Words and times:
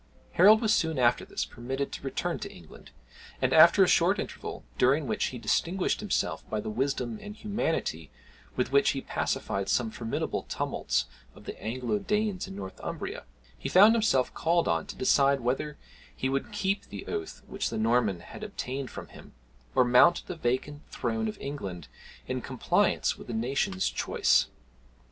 Harold 0.31 0.61
was 0.61 0.73
soon, 0.73 0.97
after 0.97 1.23
this 1.23 1.45
permitted 1.45 1.91
to 1.91 2.01
return 2.01 2.39
to 2.39 2.51
England; 2.51 2.89
and, 3.39 3.53
after 3.53 3.83
a 3.83 3.87
short 3.87 4.17
interval, 4.17 4.63
during 4.79 5.05
which 5.05 5.25
he 5.25 5.37
distinguished 5.37 5.99
himself 5.99 6.43
by 6.49 6.59
the 6.59 6.71
wisdom 6.71 7.19
and 7.21 7.35
humanity 7.35 8.09
with 8.55 8.71
which 8.71 8.89
he 8.97 9.01
pacified 9.01 9.69
some 9.69 9.91
formidable 9.91 10.41
tumults 10.49 11.05
of 11.35 11.43
the 11.43 11.55
Anglo 11.61 11.99
Danes 11.99 12.47
in 12.47 12.55
Northumbria, 12.55 13.25
he 13.55 13.69
found 13.69 13.93
himself 13.93 14.33
called 14.33 14.67
on 14.67 14.87
to 14.87 14.95
decide 14.95 15.41
whether 15.41 15.77
he 16.15 16.29
would 16.29 16.51
keep 16.51 16.87
the 16.87 17.05
oath 17.05 17.43
which 17.45 17.69
the 17.69 17.77
Norman 17.77 18.21
had 18.21 18.43
obtained 18.43 18.89
from 18.89 19.09
him, 19.09 19.33
or 19.75 19.85
mount 19.85 20.25
the 20.25 20.35
vacant 20.35 20.81
throne 20.89 21.27
of 21.27 21.37
England 21.39 21.87
in 22.25 22.41
compliance 22.41 23.19
with 23.19 23.27
the 23.27 23.33
nation's 23.33 23.87
choice. 23.87 24.47